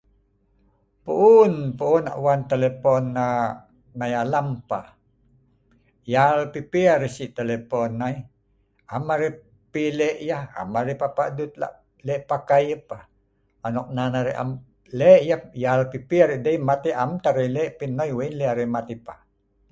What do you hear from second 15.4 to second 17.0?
anok nan yal pipi arei met yeh